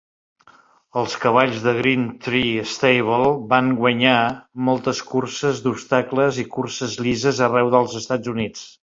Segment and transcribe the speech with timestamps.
[0.99, 4.17] Els cavalls de Greentree Stable van guanyar
[4.71, 8.67] moltes curses d'obstacles i curses llises arreu dels Estats Units.